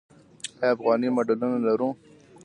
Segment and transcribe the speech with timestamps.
[0.61, 1.89] آیا افغاني ماډلونه لرو؟